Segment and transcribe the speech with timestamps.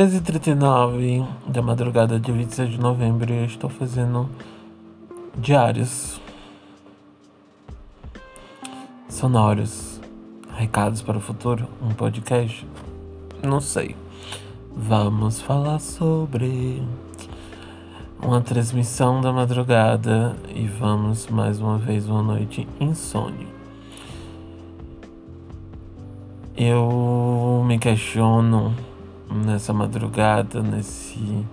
[0.00, 4.30] 13h39 da madrugada de 26 de novembro eu estou fazendo
[5.36, 6.18] diários
[9.10, 10.00] sonoros,
[10.56, 12.66] recados para o futuro, um podcast,
[13.42, 13.94] não sei.
[14.74, 16.82] Vamos falar sobre
[18.22, 23.48] uma transmissão da madrugada e vamos mais uma vez uma noite insônia.
[26.56, 28.74] Eu me questiono
[29.30, 31.46] nessa madrugada, nesse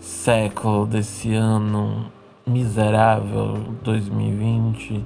[0.00, 2.06] século desse ano
[2.46, 5.04] miserável 2020,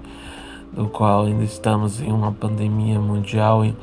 [0.73, 3.77] do qual ainda estamos em uma pandemia mundial e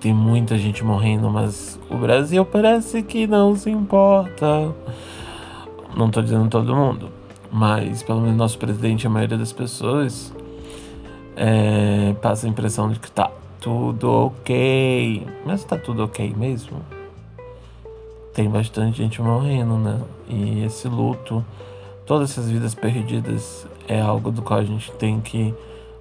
[0.00, 4.74] tem muita gente morrendo, mas o Brasil parece que não se importa.
[5.94, 7.10] Não estou dizendo todo mundo,
[7.52, 10.32] mas pelo menos nosso presidente, a maioria das pessoas,
[11.36, 15.26] é, passa a impressão de que tá tudo ok.
[15.44, 16.80] Mas tá tudo ok mesmo?
[18.32, 20.00] Tem bastante gente morrendo, né?
[20.28, 21.44] E esse luto,
[22.06, 25.54] todas essas vidas perdidas, é algo do qual a gente tem que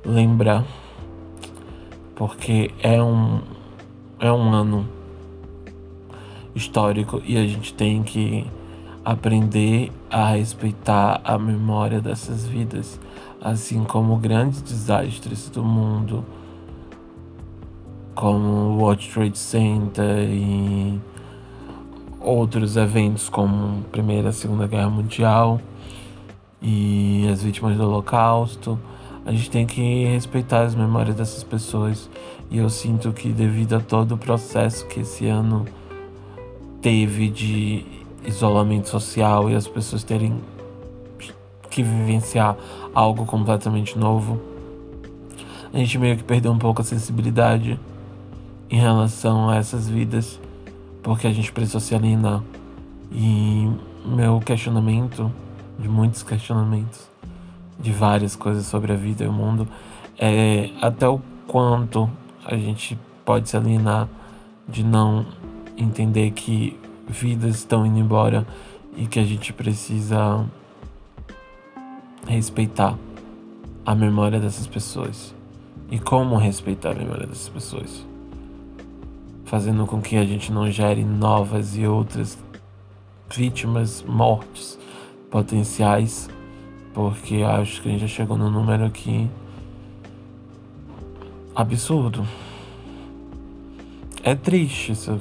[0.05, 0.63] lembrar,
[2.15, 3.41] porque é um,
[4.19, 4.87] é um ano
[6.53, 8.45] histórico e a gente tem que
[9.03, 12.99] aprender a respeitar a memória dessas vidas,
[13.41, 16.23] assim como grandes desastres do mundo,
[18.13, 20.99] como o World Trade Center e
[22.29, 25.59] outros eventos como Primeira e Segunda Guerra Mundial
[26.61, 28.79] e as vítimas do Holocausto.
[29.25, 32.09] A gente tem que respeitar as memórias dessas pessoas
[32.49, 35.65] e eu sinto que devido a todo o processo que esse ano
[36.81, 37.85] teve de
[38.25, 40.39] isolamento social e as pessoas terem
[41.69, 42.55] que vivenciar
[42.93, 44.39] algo completamente novo,
[45.71, 47.79] a gente meio que perdeu um pouco a sensibilidade
[48.69, 50.39] em relação a essas vidas
[51.01, 52.43] porque a gente precisa se alienar.
[53.11, 53.69] E
[54.05, 55.31] meu questionamento,
[55.77, 57.09] de muitos questionamentos,
[57.79, 59.67] de várias coisas sobre a vida e o mundo,
[60.17, 62.09] é até o quanto
[62.45, 64.07] a gente pode se alienar
[64.67, 65.25] de não
[65.77, 66.77] entender que
[67.07, 68.45] vidas estão indo embora
[68.95, 70.45] e que a gente precisa
[72.27, 72.95] respeitar
[73.85, 75.33] a memória dessas pessoas.
[75.89, 78.05] E como respeitar a memória dessas pessoas?
[79.49, 82.37] Fazendo com que a gente não gere novas e outras
[83.31, 84.77] vítimas, mortes
[85.31, 86.29] potenciais,
[86.93, 89.27] porque acho que a gente já chegou no número aqui
[91.55, 92.27] absurdo.
[94.23, 95.19] É triste isso.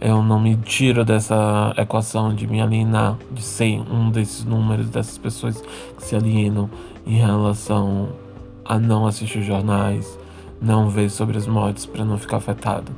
[0.00, 5.18] Eu não me tiro dessa equação de me alienar, de ser um desses números dessas
[5.18, 6.70] pessoas que se alienam
[7.06, 8.08] em relação
[8.64, 10.18] a não assistir jornais,
[10.60, 12.92] não ver sobre as mortes para não ficar afetado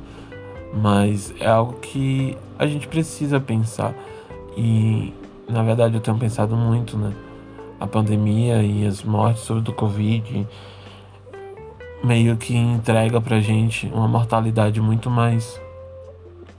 [0.73, 3.93] mas é algo que a gente precisa pensar.
[4.55, 5.13] E
[5.47, 7.13] na verdade eu tenho pensado muito, né?
[7.79, 10.47] A pandemia e as mortes sobre do Covid
[12.03, 15.59] meio que entrega pra gente uma mortalidade muito mais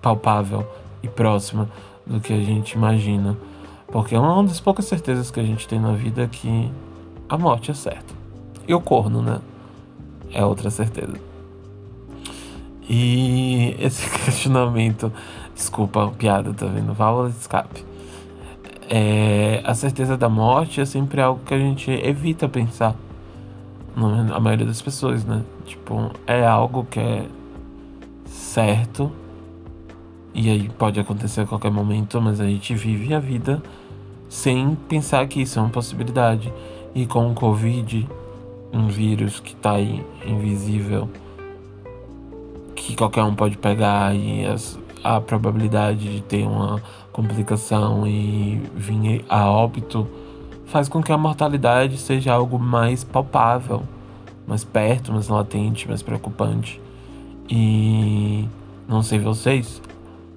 [0.01, 0.67] palpável
[1.03, 1.69] e próxima
[2.07, 3.37] do que a gente imagina.
[3.89, 6.71] Porque é uma das poucas certezas que a gente tem na vida que
[7.29, 8.15] a morte é certa.
[8.67, 9.41] E o corno, né?
[10.33, 11.15] É outra certeza.
[12.89, 15.13] E esse questionamento,
[15.55, 16.93] desculpa, piada, tá vendo?
[16.93, 17.85] Válvula de escape.
[18.89, 22.95] É, a certeza da morte é sempre algo que a gente evita pensar.
[24.35, 25.43] A maioria das pessoas, né?
[25.67, 27.27] Tipo, é algo que é
[28.27, 29.13] certo.
[30.35, 33.63] E aí pode acontecer a qualquer momento, mas a gente vive a vida
[34.29, 36.53] sem pensar que isso é uma possibilidade.
[36.95, 38.09] E com o Covid,
[38.73, 41.09] um vírus que tá aí invisível
[42.83, 49.25] que qualquer um pode pegar e as, a probabilidade de ter uma complicação e vir
[49.29, 50.09] a óbito
[50.67, 53.83] faz com que a mortalidade seja algo mais palpável,
[54.47, 56.81] mais perto, mais latente, mais preocupante.
[57.49, 58.49] E
[58.89, 59.83] não sei vocês,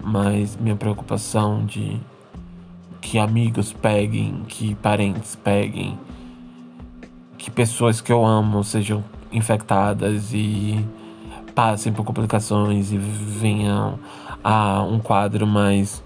[0.04, 2.00] mas minha preocupação de
[3.02, 5.98] que amigos peguem, que parentes peguem,
[7.46, 10.84] que pessoas que eu amo sejam infectadas e
[11.54, 14.00] passem por complicações e venham
[14.44, 16.04] a um quadro mais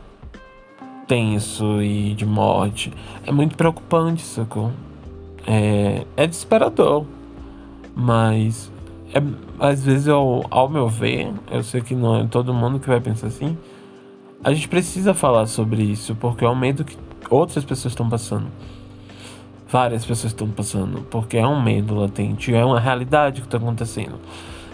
[1.08, 2.92] tenso e de morte.
[3.26, 4.74] É muito preocupante, sacou?
[5.48, 7.06] É, é desesperador.
[7.96, 8.70] Mas
[9.14, 9.24] é,
[9.58, 13.00] às vezes eu, ao meu ver, eu sei que não é todo mundo que vai
[13.00, 13.58] pensar assim.
[14.44, 16.98] A gente precisa falar sobre isso, porque é um medo que
[17.30, 18.48] outras pessoas estão passando.
[19.72, 24.20] Várias pessoas estão passando, porque é um medo latente, é uma realidade que está acontecendo.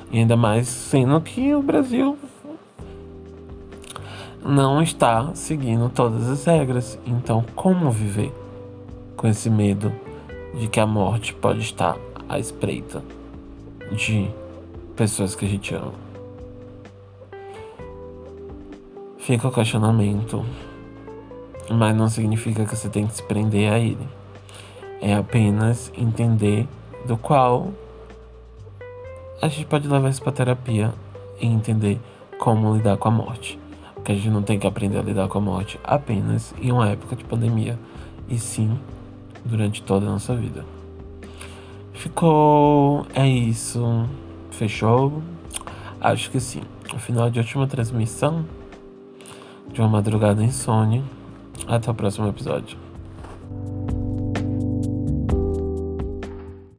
[0.09, 2.17] E ainda mais sendo que o Brasil
[4.41, 6.97] não está seguindo todas as regras.
[7.05, 8.31] Então, como viver
[9.17, 9.91] com esse medo
[10.57, 11.97] de que a morte pode estar
[12.29, 13.03] à espreita
[13.91, 14.29] de
[14.95, 15.93] pessoas que a gente ama?
[19.17, 20.45] Fica o questionamento,
[21.69, 24.07] mas não significa que você tem que se prender a ele.
[25.05, 26.67] É apenas entender
[27.05, 27.71] do qual
[29.39, 30.91] a gente pode levar isso para terapia
[31.39, 31.99] e entender
[32.39, 33.59] como lidar com a morte.
[33.93, 36.89] Porque a gente não tem que aprender a lidar com a morte apenas em uma
[36.89, 37.77] época de pandemia,
[38.27, 38.79] e sim
[39.45, 40.65] durante toda a nossa vida.
[41.93, 43.05] Ficou.
[43.13, 44.09] É isso.
[44.49, 45.21] Fechou?
[46.01, 46.63] Acho que sim.
[46.91, 48.43] No final de última transmissão
[49.71, 51.03] de uma madrugada insônia.
[51.67, 52.84] Até o próximo episódio.